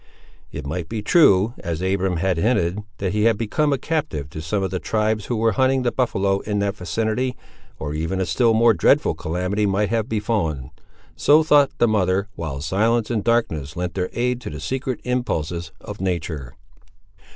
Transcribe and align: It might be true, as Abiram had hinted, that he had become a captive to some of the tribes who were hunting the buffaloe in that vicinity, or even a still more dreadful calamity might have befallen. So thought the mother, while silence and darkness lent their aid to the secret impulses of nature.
It 0.51 0.65
might 0.65 0.89
be 0.89 1.03
true, 1.03 1.53
as 1.59 1.83
Abiram 1.83 2.17
had 2.17 2.37
hinted, 2.37 2.79
that 2.97 3.13
he 3.13 3.25
had 3.25 3.37
become 3.37 3.71
a 3.71 3.77
captive 3.77 4.31
to 4.31 4.41
some 4.41 4.63
of 4.63 4.71
the 4.71 4.79
tribes 4.79 5.27
who 5.27 5.35
were 5.35 5.51
hunting 5.51 5.83
the 5.83 5.91
buffaloe 5.91 6.39
in 6.39 6.57
that 6.57 6.75
vicinity, 6.75 7.37
or 7.77 7.93
even 7.93 8.19
a 8.19 8.25
still 8.25 8.55
more 8.55 8.73
dreadful 8.73 9.13
calamity 9.13 9.67
might 9.67 9.89
have 9.89 10.09
befallen. 10.09 10.71
So 11.15 11.43
thought 11.43 11.69
the 11.77 11.87
mother, 11.87 12.29
while 12.33 12.61
silence 12.61 13.11
and 13.11 13.23
darkness 13.23 13.75
lent 13.75 13.93
their 13.93 14.09
aid 14.13 14.41
to 14.41 14.49
the 14.49 14.59
secret 14.59 15.01
impulses 15.03 15.71
of 15.79 16.01
nature. 16.01 16.55